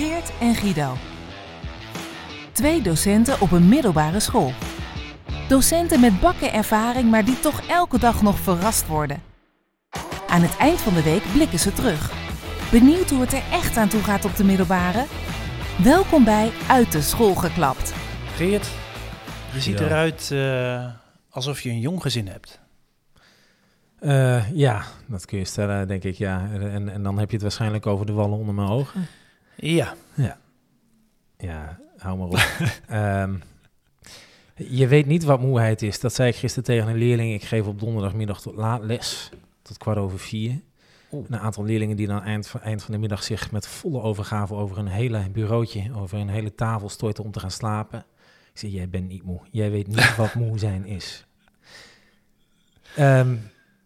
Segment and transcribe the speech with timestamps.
[0.00, 0.96] Geert en Guido.
[2.52, 4.52] Twee docenten op een middelbare school.
[5.48, 9.22] Docenten met bakken ervaring, maar die toch elke dag nog verrast worden.
[10.28, 12.12] Aan het eind van de week blikken ze terug.
[12.70, 15.04] Benieuwd hoe het er echt aan toe gaat op de middelbare?
[15.82, 17.94] Welkom bij Uit de School geklapt.
[18.34, 18.70] Geert,
[19.52, 20.92] je ziet eruit eh,
[21.30, 22.60] alsof je een jong gezin hebt.
[23.98, 26.48] Eh, ja, dat kun je stellen, denk ik, ja.
[26.52, 29.08] En, en dan heb je het waarschijnlijk over de wallen onder mijn ogen.
[29.60, 29.94] Ja,
[31.38, 32.38] Ja, hou maar op.
[32.88, 33.34] Ehm,
[34.54, 36.00] je weet niet wat moeheid is.
[36.00, 37.34] Dat zei ik gisteren tegen een leerling.
[37.34, 39.30] Ik geef op donderdagmiddag tot laat les,
[39.62, 40.60] tot kwart over vier.
[41.12, 41.26] Oeh.
[41.28, 44.54] Een aantal leerlingen die dan eind van, eind van de middag zich met volle overgave
[44.54, 48.04] over een hele bureautje, over een hele tafel storten om te gaan slapen.
[48.52, 49.40] Ik zeg, jij bent niet moe.
[49.50, 51.26] Jij weet niet wat moe zijn is.
[52.96, 53.36] Ehm,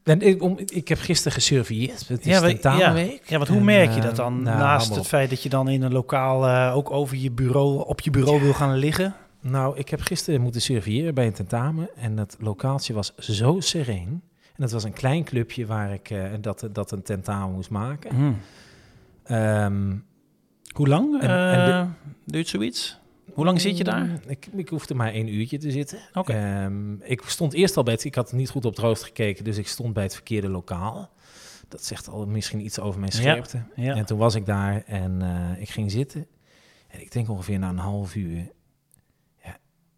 [0.04, 2.08] en ik, om, ik heb gisteren gesurveilleerd.
[2.08, 3.22] Het is ja, we- tentamenweek.
[3.28, 4.42] ja want hoe En, merk je eh, dat dan?
[4.42, 7.86] nou, naast het feit dat je dan in een lokaal eh, ook over je bureau,
[7.86, 9.14] op je bureau wil gaan liggen.
[9.40, 14.08] Nou, ik heb gisteren moeten surveilleren bij een tentamen en dat lokaaltje was zo sereen.
[14.44, 18.14] En dat was een klein clubje waar ik eh, dat, dat een tentamen moest maken.
[18.14, 18.36] Hmm.
[19.24, 19.94] Ehm,
[20.74, 21.86] Hoe lang En- en eh,
[22.24, 22.98] duurt zoiets?
[23.34, 24.04] Hoe lang zit je daar?
[24.04, 25.98] mm, Ik, ik hoefde maar één uurtje te zitten.
[26.14, 26.32] Oké.
[26.32, 28.04] Ehm, ik stond eerst al bij het...
[28.04, 31.10] Ik had niet goed op het rooster gekeken, dus ik stond bij het verkeerde lokaal.
[31.68, 33.62] Dat zegt al misschien iets over mijn scherpte.
[33.76, 33.94] Ja.
[33.94, 36.26] En toen was ik daar en eh, ik ging zitten.
[36.88, 38.50] En ik denk ongeveer na een half uur...
[39.44, 39.56] Ja,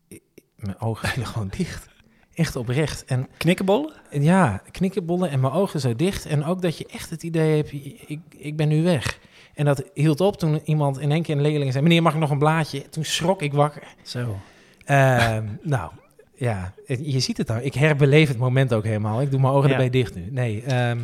[0.08, 0.22] ik-
[0.56, 1.88] mijn ogen gingen gewoon dicht.
[2.34, 3.04] Echt oprecht.
[3.04, 3.94] En Knikkenbollen?
[4.10, 6.26] en ja, knikkenbollen en mijn ogen zo dicht.
[6.26, 7.72] En ook dat je echt het idee hebt,
[8.10, 9.18] ik, ik ben nu weg.
[9.56, 11.84] En dat hield op toen iemand in één keer een leerling zei...
[11.84, 12.88] meneer, mag ik nog een blaadje?
[12.88, 13.82] Toen schrok ik wakker.
[14.02, 14.36] Zo.
[14.84, 15.90] Ehm, nou,
[16.34, 17.62] ja, je ziet het nou.
[17.62, 19.20] Ik herbeleef het moment ook helemaal.
[19.20, 19.74] Ik doe mijn ogen Ja.
[19.74, 20.28] erbij dicht nu.
[20.30, 20.98] Nee, ehm,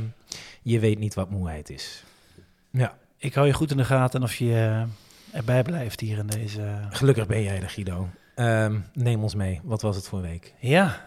[0.63, 2.05] je weet niet wat moeheid is.
[2.71, 6.27] Ja, Ik hou je goed in de gaten of je eh, erbij blijft hier in
[6.27, 6.63] deze...
[6.91, 8.09] gelukkig ben jij er, Guido.
[8.35, 9.61] Ehm, neem ons mee.
[9.63, 10.55] Wat was het voor week?
[10.59, 11.01] Ja,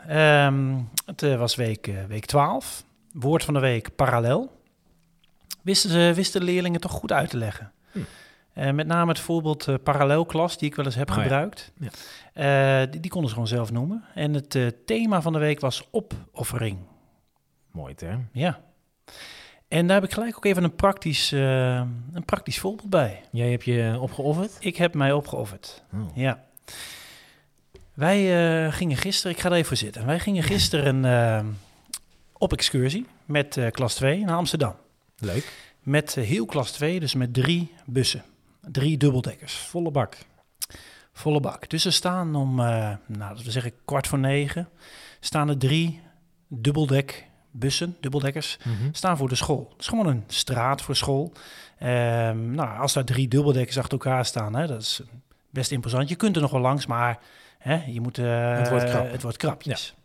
[1.06, 2.84] het eh, was week, eh, week 12.
[3.14, 4.52] Woord van de week parallel.
[5.66, 7.72] Wisten, ze, wisten de leerlingen toch goed uit te leggen.
[7.92, 8.00] Hm.
[8.54, 11.72] Eh, met name het voorbeeld eh, parallelklas, die ik wel eens heb Oh gebruikt.
[11.80, 11.90] Ja.
[12.82, 14.04] Eh, die, die konden ze gewoon zelf noemen.
[14.14, 16.78] En het thema van de week was opoffering.
[17.72, 18.28] Mooi term.
[18.32, 18.60] Ja.
[19.68, 23.22] En daar heb ik gelijk ook even een praktisch, een praktisch voorbeeld bij.
[23.32, 24.58] Jij hebt je opgeofferd?
[24.60, 25.84] Ik heb mij opgeofferd.
[25.94, 26.16] Oh.
[26.16, 26.44] Ja.
[27.94, 30.06] Wij gingen gisteren, ik ga er even voor zitten.
[30.06, 31.58] Wij gingen gisteren
[32.34, 34.76] op excursie met klas 2 naar Amsterdam.
[35.20, 35.52] Leuk.
[35.80, 38.24] Met heel klas 2, dus met drie bussen.
[38.62, 39.54] Drie dubbeldekkers.
[39.54, 40.18] Volle bak.
[41.14, 41.70] Volle bak.
[41.70, 44.70] Dus er staan om, eh, nou, laten we zeggen kwart voor negen,
[45.20, 46.02] staan er drie
[46.48, 48.58] dubbeldek bussen, dubbeldekkers,
[48.92, 49.68] staan voor de school.
[49.72, 51.32] Het is gewoon een straat voor school.
[51.80, 55.02] Ehm, nou, als daar drie dubbeldekkers achter elkaar staan, hè, dat is
[55.50, 56.10] best imposant.
[56.10, 57.20] Je kunt er nog wel langs, maar
[57.58, 59.12] hè, je moet, eh, Het wordt krap.
[59.12, 59.96] Het wordt krapjes.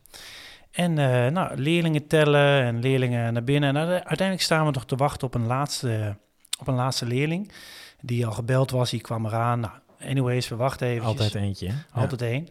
[0.71, 3.77] En eh, nou, leerlingen tellen en leerlingen naar binnen.
[3.77, 6.17] En uiteindelijk staan we nog te wachten op een laatste,
[6.59, 7.53] op een laatste leerling.
[8.01, 9.61] Die al gebeld was, die kwam eraan.
[9.61, 11.07] Nou, anyways, we wachten even.
[11.07, 11.69] Altijd eentje.
[11.69, 12.01] hè?
[12.01, 12.49] Altijd één.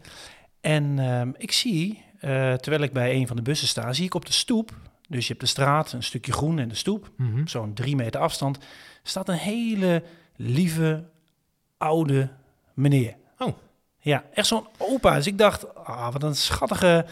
[0.61, 4.13] En ehm, ik zie, eh, terwijl ik bij een van de bussen sta, zie ik
[4.13, 4.71] op de stoep,
[5.07, 7.47] dus je hebt de straat, een stukje groen en de stoep, Mhm.
[7.47, 8.57] zo'n drie meter afstand,
[9.03, 10.03] staat een hele
[10.35, 11.03] lieve,
[11.77, 12.29] oude
[12.73, 13.15] meneer.
[13.37, 13.53] Oh.
[13.99, 15.15] Ja, echt zo'n opa.
[15.15, 17.05] Dus ik dacht, ah, wat een schattige,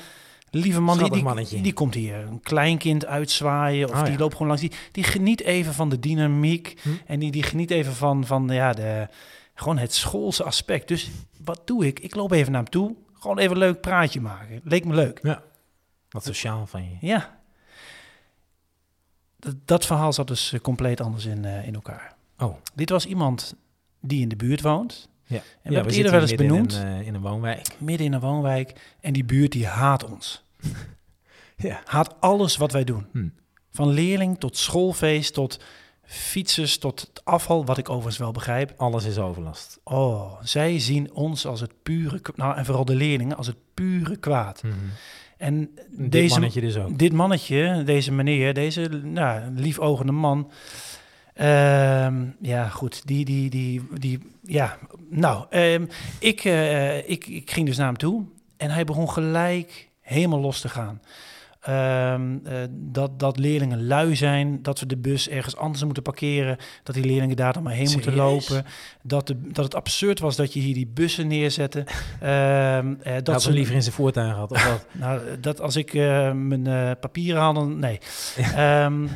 [0.49, 0.97] lieve man.
[0.97, 1.61] Die, die, mannetje.
[1.61, 4.17] die komt hier een kleinkind uitzwaaien of Oh, die ja.
[4.17, 4.61] loopt gewoon langs.
[4.61, 6.89] Die, die geniet even van de dynamiek Hm.
[7.05, 9.07] en die, die geniet even van, van ja, de,
[9.53, 10.87] gewoon het schoolse aspect.
[10.87, 11.09] Dus
[11.43, 11.99] wat doe ik?
[11.99, 12.95] Ik loop even naar hem toe.
[13.13, 14.61] Gewoon even een leuk praatje maken.
[14.63, 15.19] Leek me leuk.
[15.23, 15.43] Ja.
[16.09, 17.07] Wat sociaal van je.
[17.07, 17.39] Ja.
[19.39, 22.15] Dat, dat verhaal zat dus eh, compleet anders in, eh, in elkaar.
[22.37, 22.55] Oh.
[22.75, 23.55] Dit was iemand
[24.01, 25.09] die in de buurt woont.
[25.27, 25.35] Ja.
[25.37, 26.73] En we Ja, hebben het eerder wel eens benoemd.
[26.73, 27.67] In een, eh, in een woonwijk.
[27.77, 28.73] Midden in een woonwijk.
[29.01, 30.43] En die buurt die haat ons.
[31.59, 31.81] Ja.
[31.85, 33.05] Haat alles wat wij doen.
[33.11, 33.27] Hm.
[33.71, 35.59] Van leerling tot schoolfeest, tot
[36.03, 38.73] fietsers, tot het afval, wat ik overigens wel begrijp.
[38.77, 39.79] Alles is overlast.
[39.83, 44.17] Oh, zij zien ons als het pure, nou en vooral de leerlingen, als het pure
[44.17, 44.61] kwaad.
[45.37, 46.97] En Dit deze, mannetje dus ook.
[46.97, 50.51] dit mannetje, deze meneer, deze nou, liefogende man.
[51.37, 54.77] Ehm, ja, goed, die, die, die, die, ja,
[55.09, 55.85] nou, ehm,
[56.19, 58.25] ik, eh, ik, ik ging dus naar hem toe
[58.57, 61.01] en hij begon gelijk helemaal los te gaan.
[61.61, 66.57] Ehm, eh, dat, dat leerlingen lui zijn, dat we de bus ergens anders moeten parkeren,
[66.83, 68.65] dat die leerlingen daar dan maar heen moeten lopen.
[69.01, 71.85] Dat, de, dat het absurd was dat je hier die bussen neerzette.
[72.19, 72.79] Eh,
[73.23, 74.51] dat ze liever in zijn voertuig had.
[74.51, 74.85] Of wat?
[75.03, 75.93] nou, dat als ik
[76.33, 77.99] mijn papieren haal, dan nee.
[78.55, 79.07] Ehm,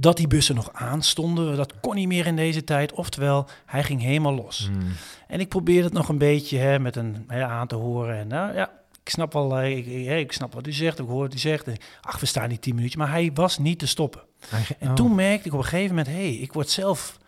[0.00, 1.56] dat die bussen nog aanstonden.
[1.56, 2.92] Dat kon niet meer in deze tijd.
[2.92, 4.68] Oftewel, hij ging helemaal los.
[4.72, 4.92] Hmm.
[5.26, 8.16] En ik probeerde het nog een beetje hè, met een hè, aan te horen.
[8.16, 8.70] En nou ja,
[9.02, 11.66] ik snap wel, eh, ik, ik, snap wat u zegt, ik hoor wat u zegt.
[12.00, 13.00] Ach, we staan niet tien minuutjes.
[13.00, 14.20] Maar hij was niet te stoppen.
[14.48, 14.94] Hij En oh.
[14.94, 17.18] toen merkte ik op een gegeven moment, hé, hey, ik word zelf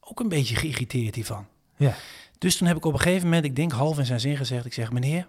[0.00, 1.46] ook een beetje geïrriteerd hiervan.
[1.76, 1.94] Ja.
[2.38, 4.64] Dus toen heb ik op een gegeven moment, ik denk half in zijn zin gezegd,
[4.66, 5.26] ik zeg, meneer,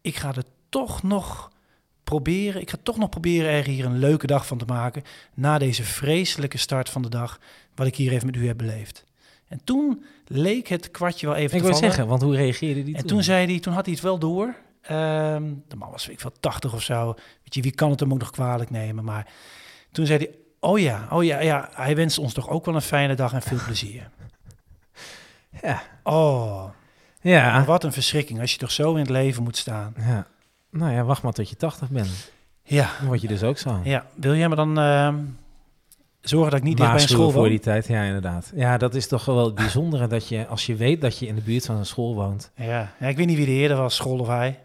[0.00, 1.50] ik ga er toch nog
[2.04, 5.02] proberen, ik ga toch nog proberen er hier een leuke dag van te maken,
[5.34, 7.38] na deze vreselijke start van de dag,
[7.74, 9.04] wat ik hier even met u heb beleefd.
[9.48, 12.96] En toen leek het kwartje wel even Ik te wil zeggen, want hoe reageerde die
[12.96, 14.54] En toen zei hij, toen had hij het wel door.
[14.82, 17.14] Ehm, de man was, ik veel, 80 of zo.
[17.42, 19.04] Weet je, wie kan het hem ook nog kwalijk nemen?
[19.04, 19.26] Maar
[19.92, 22.82] toen zei hij, oh ja, oh ja, ja, hij wenst ons toch ook wel een
[22.82, 24.10] fijne dag en veel plezier.
[25.62, 25.82] Ja.
[26.02, 26.68] Oh,
[27.20, 27.64] Ja.
[27.64, 29.94] wat een verschrikking als je toch zo in het leven moet staan.
[29.98, 30.26] ja.
[30.72, 32.30] Nou ja, wacht maar tot je 80 bent.
[32.62, 33.80] Ja, Dan word je dus ook zo.
[33.84, 34.06] ja.
[34.14, 35.16] wil jij me dan ehm,
[36.20, 37.48] zorgen dat ik niet dicht bij een school voor woon?
[37.50, 38.52] die tijd, ja inderdaad.
[38.54, 41.34] Ja, dat is toch wel het bijzondere dat je, als je weet dat je in
[41.34, 42.50] de buurt van een school woont.
[42.56, 42.92] Ja.
[43.00, 44.58] ja, ik weet niet wie de eerder was, school of hij.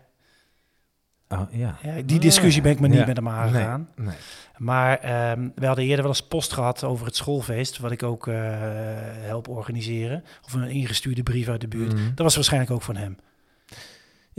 [1.30, 1.75] Oh, ja.
[1.83, 3.06] Ja, die discussie ben ik me niet Ja.
[3.06, 3.88] met hem aangegaan.
[3.95, 4.15] Nee, nee.
[4.57, 8.27] Maar ehm, we hadden eerder wel eens post gehad over het schoolfeest, wat ik ook
[8.27, 8.36] eh,
[9.25, 10.24] help organiseren.
[10.45, 11.94] Of een ingestuurde brief uit de buurt.
[11.94, 12.04] Mhm.
[12.07, 13.18] Dat was waarschijnlijk ook van hem.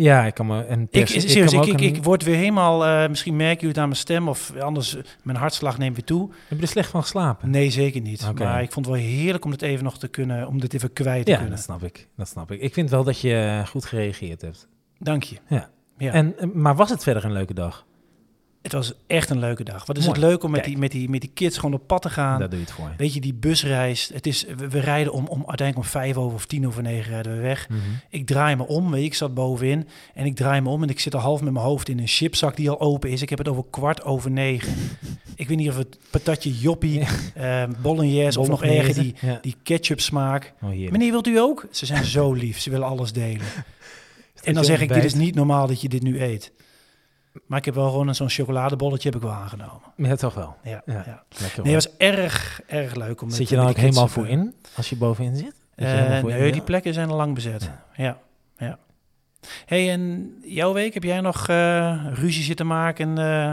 [0.00, 3.68] Ja, ik kan me een Ik, serieus, ik, word weer helemaal, eh, misschien merken jullie
[3.68, 6.30] het aan mijn stem, of anders, eh, mijn hartslag neemt weer toe.
[6.48, 7.50] Heb je er slecht van geslapen?
[7.50, 8.32] Nee, zeker niet.
[8.34, 10.92] Maar ik vond het wel heerlijk om dit even nog te kunnen, om dit even
[10.92, 11.54] kwijt te Ja, kunnen.
[11.54, 12.08] dat snap ik.
[12.16, 12.60] Dat snap ik.
[12.60, 14.68] Ik vind wel dat je goed gereageerd hebt.
[14.98, 15.36] Dank je.
[15.48, 15.70] Ja.
[15.98, 16.12] Ja.
[16.12, 17.86] En, eh, maar was het verder een leuke dag?
[18.62, 19.86] Het was echt een leuke dag.
[19.86, 20.18] Wat is Mooi.
[20.20, 20.72] het leuk om met Kijk.
[20.72, 22.38] die, met, die, met die kids gewoon op pad te gaan.
[22.38, 22.92] Daar doe je het voor.
[22.96, 24.10] Weet je, die busreis.
[24.12, 27.12] Het is, we, we rijden om, om uiteindelijk om vijf over of tien over negen
[27.12, 27.68] rijden we weg.
[27.68, 27.78] Mhm.
[28.10, 30.88] Ik draai me om, weet je, ik zat bovenin en ik draai me om en
[30.88, 33.22] ik zit al half met mijn hoofd in een chipzak die al open is.
[33.22, 34.74] Ik heb het over kwart over negen.
[35.36, 39.38] ik weet niet of het patatje joppie, eh bolognese of nog erger die, Ja.
[39.42, 40.52] die ketchup smaak.
[40.62, 40.68] Oh.
[40.68, 41.66] Meneer, wilt u ook?
[41.70, 43.46] Ze zijn zo lief, ze willen alles delen.
[44.42, 46.52] En dan zeg ik, dit is niet normaal dat je dit nu eet.
[47.46, 49.82] Maar ik heb wel gewoon zo'n chocoladebolletje heb ik wel aangenomen.
[49.96, 50.56] Ja, toch wel.
[50.62, 51.02] Ja, Ja.
[51.06, 51.24] ja.
[51.40, 53.22] Lekker Nee, het was erg, erg leuk.
[53.22, 55.54] Om Zit je dan ook helemaal voorin als je bovenin zit?
[55.76, 57.70] Je Eh, voorin nee, die plekken zijn al lang bezet.
[57.96, 58.18] Ja.
[58.56, 58.78] Ja,
[59.66, 63.18] hey, en jouw week, heb jij nog eh, ruzie zitten maken?
[63.18, 63.52] eh?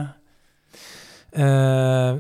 [1.30, 1.42] Eh,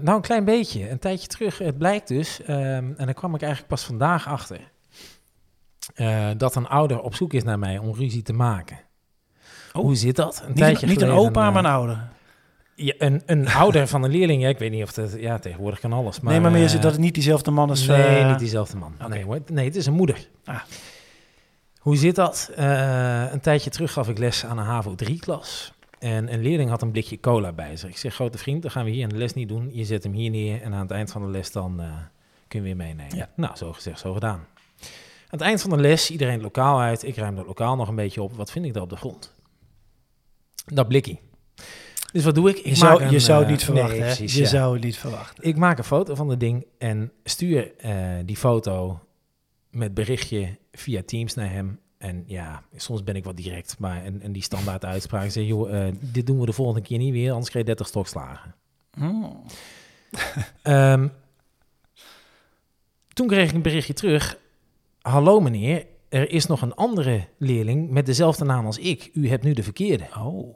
[0.01, 0.89] nou, een klein beetje.
[0.89, 1.57] Een tijdje terug.
[1.57, 4.59] Het blijkt dus, ehm, en daar kwam ik eigenlijk pas vandaag achter,
[5.95, 8.79] eh, dat een ouder op zoek is naar mij om ruzie te maken.
[9.75, 9.81] Oh.
[9.81, 10.43] Hoe zit dat?
[10.45, 12.07] Een niet, een, niet een opa, eh, maar een ouder.
[12.75, 14.41] ja, een, een ouder van een leerling.
[14.41, 15.15] Ja, ik weet niet of dat...
[15.19, 16.19] Ja, tegenwoordig kan alles.
[16.19, 17.87] Maar, nee, maar meer is eh, het dat het niet diezelfde man is.
[17.87, 18.93] nee, eh, niet diezelfde man.
[19.09, 20.27] Nee, nee, het is een moeder.
[20.45, 20.59] Ah.
[21.79, 22.51] Hoe zit dat?
[22.55, 25.73] Een tijdje terug gaf ik les aan een HAVO 3-klas.
[25.99, 27.89] En een leerling had een blikje cola bij zich.
[27.89, 29.69] Ik zeg, grote vriend, dan gaan we hier een les niet doen.
[29.73, 31.81] Je zet hem hier neer en aan het eind van de les dan
[32.47, 33.15] kun je weer meenemen.
[33.15, 33.29] Ja.
[33.35, 34.45] Nou, zo gezegd, zo gedaan.
[35.25, 37.03] Aan het eind van de les, iedereen lokaal uit.
[37.03, 38.33] Ik ruim dat lokaal nog een beetje op.
[38.33, 39.34] Wat vind ik daar op de grond?
[40.65, 41.17] Dat blikje.
[42.15, 42.57] Dus wat doe ik?
[42.57, 44.15] ik Je zou, je zou het eh, niet verwachten, nee, hè?
[44.15, 44.47] precies, Je ja.
[44.47, 45.43] zou het niet verwachten.
[45.43, 47.93] Ik maak een foto van het ding en stuur eh,
[48.25, 48.99] die foto
[49.69, 51.79] met berichtje via Teams naar hem.
[51.97, 55.87] En ja, soms ben ik wat direct, maar en, en die standaard uitspraak zeg, joh,
[55.87, 58.55] eh, dit doen we de volgende keer niet weer, anders krijg je 30 stokslagen.
[58.93, 59.43] Hmm.
[60.61, 61.07] Ehm,
[63.13, 64.37] toen kreeg ik een berichtje terug.
[65.01, 69.09] Hallo meneer, er is nog een andere leerling met dezelfde naam als ik.
[69.13, 70.07] U hebt nu de verkeerde.
[70.17, 70.55] Oh,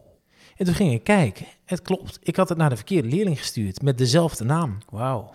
[0.60, 1.46] En toen ging ik kijken.
[1.66, 4.78] Het klopt, ik had het naar de verkeerde leerling gestuurd met dezelfde naam.
[4.90, 5.32] wauw.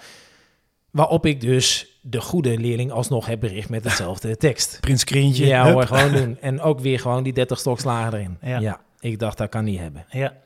[0.90, 4.78] Waarop ik dus de goede leerling alsnog heb bericht met dezelfde tekst.
[4.80, 5.46] Prins Krientje.
[5.46, 6.38] Ja hoor, gewoon doen.
[6.40, 8.38] En ook weer gewoon die 30 stokslagen erin.
[8.42, 8.58] Ja.
[8.58, 8.80] Ja.
[9.00, 10.06] ik dacht dat kan niet hebben.
[10.10, 10.36] Ja.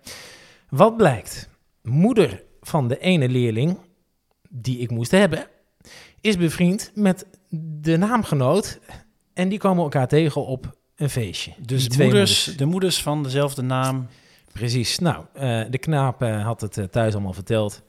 [0.69, 1.49] Wat blijkt?
[1.83, 3.79] Moeder van de ene leerling
[4.49, 5.47] die ik moest hebben,
[6.21, 7.27] is bevriend met
[7.81, 8.81] de naamgenoot.
[9.35, 11.53] En die komen elkaar tegen op een feestje.
[11.59, 12.45] Dus moeders, moeders.
[12.45, 14.07] de moeders van dezelfde naam.
[14.59, 14.99] Precies.
[14.99, 17.83] Nou, eh, de knaap eh, had het eh, thuis allemaal verteld.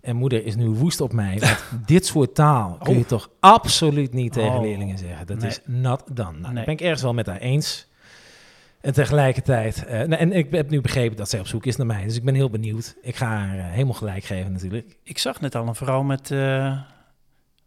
[0.00, 1.38] En moeder is nu woest op mij.
[1.38, 3.06] Want dit soort taal kun je Oh.
[3.06, 4.60] toch absoluut niet tegen Oh.
[4.60, 5.26] leerlingen zeggen.
[5.26, 5.48] Dat Nee.
[5.48, 6.30] is not done.
[6.30, 6.54] Nou, Nee.
[6.54, 7.86] dat ben ik ergens wel met haar eens.
[8.80, 9.84] En tegelijkertijd...
[9.88, 12.04] nou, en ik heb nu begrepen dat zij op zoek is naar mij.
[12.04, 12.96] Dus ik ben heel benieuwd.
[13.02, 14.96] Ik ga haar eh, helemaal gelijk geven natuurlijk.
[15.02, 16.30] Ik zag net al een vrouw met,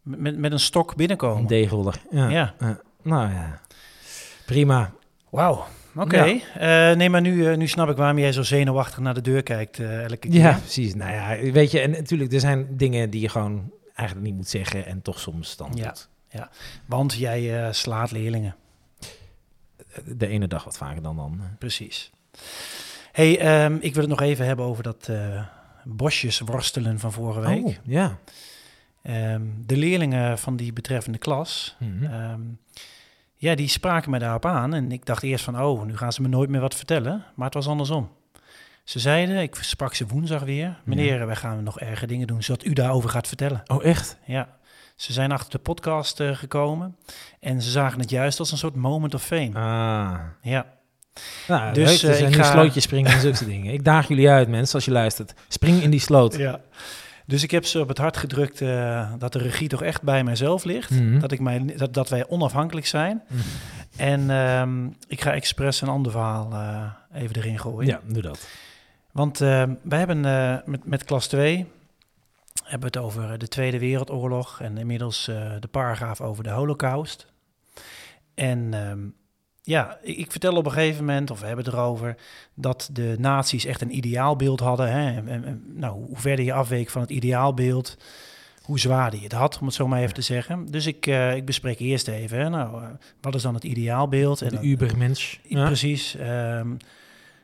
[0.03, 1.41] met, met een stok binnenkomen.
[1.41, 2.01] Een deegholder.
[2.12, 2.29] Ja.
[2.29, 2.53] Ja.
[2.60, 2.79] Ja.
[3.01, 3.60] Nou ja.
[4.45, 4.91] Prima.
[5.29, 5.65] Wauw.
[5.95, 6.17] Oké.
[6.53, 9.43] Eh, nee, maar nu, eh, nu snap ik waarom jij zo zenuwachtig naar de deur
[9.43, 10.33] kijkt eh, elke keer.
[10.33, 10.95] Ja, precies.
[10.95, 14.48] Nou ja, weet je, en natuurlijk, er zijn dingen die je gewoon eigenlijk niet moet
[14.50, 15.83] zeggen en toch soms dan Ja.
[15.88, 16.10] doet.
[16.86, 18.55] Want jij slaat leerlingen.
[20.05, 21.41] De ene dag wat vaker dan dan.
[21.60, 22.12] Precies.
[23.12, 25.10] hey, ehm, ik wil het nog even hebben over dat
[25.83, 27.63] bosjes worstelen van vorige week.
[27.65, 28.17] Oh, ja.
[29.03, 32.03] Ehm, de leerlingen van die betreffende klas, Mhm.
[32.13, 32.41] ehm,
[33.41, 34.74] ja, die spraken me daarop aan.
[34.74, 37.24] En ik dacht eerst van, oh, nu gaan ze me nooit meer wat vertellen.
[37.36, 38.10] Maar het was andersom.
[38.83, 42.65] Ze zeiden, ik sprak ze woensdag weer, meneer, wij gaan nog erge dingen doen, zodat
[42.65, 43.62] u daarover gaat vertellen.
[43.67, 44.17] Oh, echt?
[44.25, 44.48] Ja,
[44.95, 46.95] ze zijn achter de podcast eh, gekomen
[47.39, 49.51] en ze zagen het juist als een soort moment of fame.
[49.53, 50.19] Ah.
[50.41, 50.65] Ja,
[51.48, 52.12] Nou, Dus, leuk.
[52.12, 53.74] eh, Dus, ik nu ga- slootjes springen en zulke dingen.
[53.74, 55.33] Ik daag jullie uit, mensen, als je luistert.
[55.48, 56.36] Spring in die sloot.
[56.38, 56.60] ja.
[57.31, 60.23] Dus ik heb ze op het hart gedrukt eh, dat de regie toch echt bij
[60.23, 60.89] mijzelf ligt.
[60.89, 61.19] Mhm.
[61.19, 63.23] Dat, ik mij, dat, dat wij onafhankelijk zijn.
[63.27, 63.41] Mhm.
[63.95, 67.88] En ehm, ik ga expres een ander verhaal eh, even erin gooien.
[67.88, 68.47] Ja, doe dat.
[69.11, 71.67] Want eh, wij hebben eh, met, met klas 2
[72.63, 75.25] hebben we het over de Tweede Wereldoorlog en inmiddels
[75.59, 77.27] de paragraaf over de Holocaust.
[78.33, 79.00] En ehm,
[79.71, 82.15] ja, ik, vertel op een gegeven moment, of we hebben het erover,
[82.53, 84.91] dat de nazi's echt een ideaalbeeld hadden.
[84.91, 85.15] Hè?
[85.15, 87.97] En, en- en, nou, hoe verder je afweek van het ideaalbeeld,
[88.61, 90.65] hoe zwaarder je het had, om het zo maar even te zeggen.
[90.65, 92.89] Dus ik, eh, ik bespreek eerst even, hè, nou, eh,
[93.21, 94.41] wat is dan het ideaalbeeld?
[94.41, 95.35] En De dan- Ubermensch.
[95.43, 95.65] Ja.
[95.65, 96.15] Precies.
[96.15, 96.67] ehm,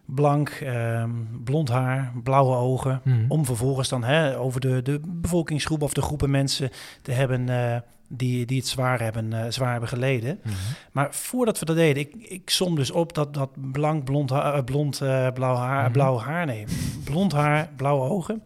[0.07, 1.09] blank, ehm,
[1.43, 3.01] blond haar, blauwe ogen.
[3.03, 3.25] Mhm.
[3.27, 6.69] Om vervolgens dan hè, over de, de bevolkingsgroep of de groepen mensen
[7.01, 10.39] te hebben eh, die, die het zwaar hebben, eh, zwaar hebben geleden.
[10.43, 10.53] Mhm.
[10.91, 14.53] Maar voordat we dat deden, ik, ik som dus op dat, dat blank, blond, ha-
[14.53, 14.97] eh, blond
[15.33, 15.91] blauw haar, Mhm.
[15.91, 16.65] blauw haar, nee,
[17.03, 18.43] blond haar, blauwe ogen.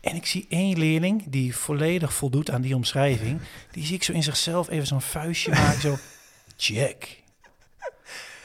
[0.00, 3.38] En ik zie één leerling die volledig voldoet aan die omschrijving.
[3.70, 5.96] Die zie ik zo in zichzelf even zo'n vuistje maken, zo,
[6.56, 7.22] check.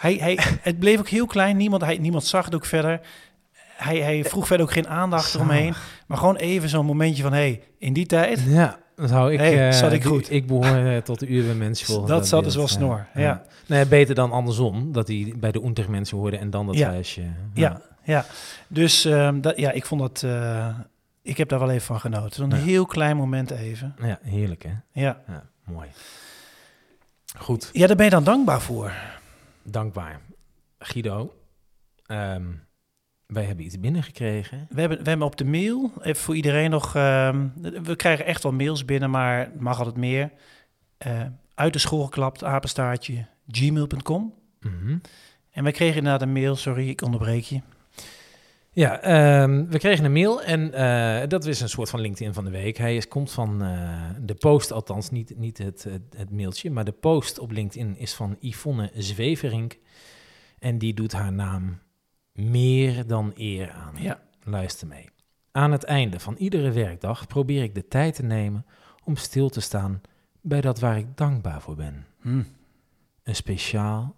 [0.01, 2.99] Hij, hij, het bleef ook heel klein, niemand, hij, niemand zag het ook verder.
[3.77, 5.73] Hij, hij vroeg verder ook geen aandacht eromheen.
[6.07, 9.39] Maar gewoon even zo'n momentje van, hé, hey, in die tijd, Ja, dan zou ik...
[9.39, 10.31] Hey, eh, zat ik die- goed?
[10.31, 11.83] Ik behoor eh, tot de Ubermensch.
[11.85, 13.07] volgens dat zat dus wel snor.
[13.13, 13.41] Ja.
[13.65, 14.91] Nee, beter dan andersom.
[14.91, 16.89] Dat hij bij de Untermensen hoorde en dan dat Ja.
[16.89, 17.23] vuistje.
[17.53, 18.25] Ja, ja.
[18.67, 20.23] Dus ehm, dat, ja, ik vond dat...
[20.23, 20.67] eh,
[21.21, 22.33] ik heb daar wel even van genoten.
[22.35, 22.55] Zo'n Ja.
[22.65, 23.95] heel klein moment even.
[24.01, 25.01] Ja, heerlijk hè.
[25.01, 25.17] Ja.
[25.27, 25.87] Ja, mooi.
[27.37, 28.91] Goed, ja, daar ben je dan dankbaar voor.
[29.63, 30.21] Dankbaar.
[30.79, 31.33] Guido,
[32.05, 32.47] ehm,
[33.25, 34.67] wij hebben iets binnengekregen.
[34.69, 36.95] We hebben, we hebben op de mail, even voor iedereen nog...
[36.95, 37.47] ehm,
[37.83, 40.31] we krijgen echt wel mails binnen, maar het mag altijd meer.
[40.97, 41.21] Eh,
[41.53, 44.33] uit de school geklapt, apenstaartje, gmail.com.
[44.59, 44.97] Mhm.
[45.51, 47.61] En wij kregen inderdaad een mail, sorry, ik onderbreek je.
[48.73, 52.43] Ja, ehm, we kregen een mail en eh, dat is een soort van LinkedIn van
[52.43, 52.77] de week.
[52.77, 56.85] Hij is, komt van eh, de post, althans niet, niet het, het, het mailtje, maar
[56.85, 59.77] de post op LinkedIn is van Yvonne Zweverink.
[60.59, 61.79] En die doet haar naam
[62.33, 63.95] meer dan eer aan.
[63.97, 64.21] Ja.
[64.43, 65.09] Luister mee.
[65.51, 68.65] Aan het einde van iedere werkdag probeer ik de tijd te nemen
[69.03, 70.01] om stil te staan
[70.41, 72.05] bij dat waar ik dankbaar voor ben.
[72.21, 72.43] Hm.
[73.23, 74.15] Een speciaal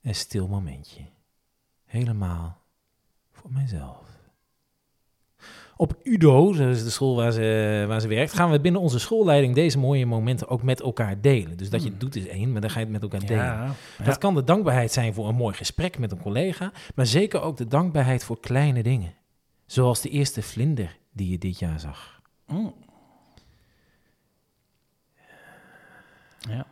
[0.00, 1.00] en stil momentje.
[1.84, 2.63] Helemaal
[3.34, 4.04] voor mijzelf.
[5.76, 8.98] Op UDO, dat is de school waar ze, waar ze werkt, gaan we binnen onze
[8.98, 11.56] schoolleiding deze mooie momenten ook met elkaar delen.
[11.56, 13.44] Dus dat je het doet is één, maar dan ga je het met elkaar delen.
[13.44, 13.74] Ja.
[14.04, 17.56] Dat kan de dankbaarheid zijn voor een mooi gesprek met een collega, maar zeker ook
[17.56, 19.14] de dankbaarheid voor kleine dingen.
[19.66, 22.20] Zoals de eerste vlinder die je dit jaar zag.
[22.46, 22.70] Hm.
[26.38, 26.66] Ja.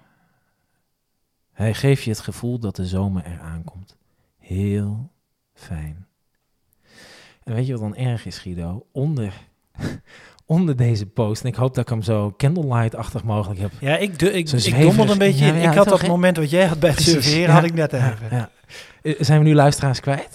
[1.52, 3.96] Hij geeft je het gevoel dat de zomer eraan komt.
[4.38, 5.10] Heel
[5.54, 6.06] fijn.
[7.44, 8.86] En weet je wat dan erg is, Guido?
[8.92, 9.32] Onder,
[10.46, 13.70] onder deze post, en ik hoop dat ik hem zo candlelight-achtig mogelijk heb.
[13.80, 16.66] Ja, ik, de, ik, ik dommelde een beetje Ja, ik had dat moment wat jij
[16.66, 18.16] had bij het ja, had ik net even.
[18.30, 18.50] ja.
[19.02, 20.28] Eh, Zijn we nu luisteraars kwijt?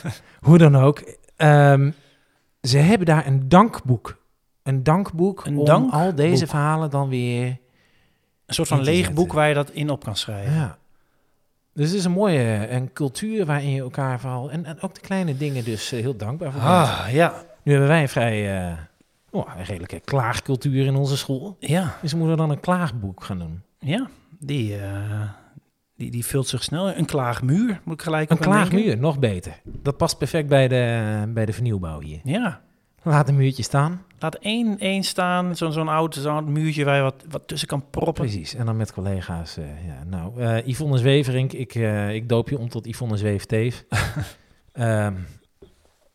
[0.46, 1.02] Hoe dan ook.
[1.36, 1.90] Ehm,
[2.60, 4.22] ze hebben daar een dankboek.
[4.62, 6.00] Een dankboek Een om dankboek?
[6.00, 7.46] al deze verhalen dan weer...
[8.46, 10.54] Een soort van leeg boek waar je dat in op kan schrijven.
[10.54, 10.78] Ja.
[11.74, 14.50] Dus het is een mooie een cultuur waarin je elkaar vooral...
[14.50, 16.72] En, en ook de kleine dingen dus eh, heel dankbaar voor bent.
[16.72, 17.42] Ah, ja.
[17.62, 18.66] Nu hebben wij een vrij...
[18.68, 18.78] eh,
[19.30, 21.56] oh, een redelijke klaagcultuur in onze school.
[21.60, 23.62] Ja, Dus we moeten dan een klaagboek gaan doen.
[23.78, 24.08] ja.
[24.38, 24.90] Die, eh,
[25.96, 26.94] die, die vult zich snel.
[26.96, 28.54] Een klaagmuur, moet ik gelijk Een denken.
[28.54, 29.60] klaagmuur, nog beter.
[29.64, 32.20] Dat past perfect bij de, bij de vernieuwbouw hier.
[32.24, 32.60] Ja.
[33.04, 34.02] Laat een muurtje staan.
[34.18, 37.90] Laat één, één staan, zo'n zo'n oud, zo'n muurtje waar je wat, wat tussen kan
[37.90, 38.24] proppen.
[38.24, 39.56] Precies, en dan met collega's.
[39.56, 40.04] eh, ja.
[40.04, 43.84] Nou, eh Yvonne Zweverink, ik, eh, ik doop je om tot Yvonne Zweefteef.
[44.72, 45.14] Ehm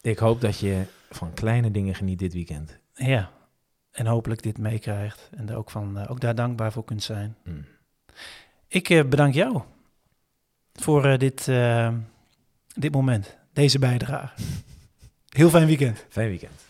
[0.02, 2.78] ik hoop dat je van kleine dingen geniet dit weekend.
[2.94, 3.32] Ja.
[3.92, 7.36] En hopelijk dit meekrijgt en er ook, van, ook daar dankbaar voor kunt zijn.
[7.44, 7.66] Mm.
[8.68, 9.62] Ik bedank jou
[10.74, 11.52] voor dit,
[12.74, 14.44] dit moment, deze bijdrage.
[15.40, 16.06] Heel fijn weekend.
[16.10, 16.68] Fijn weekend.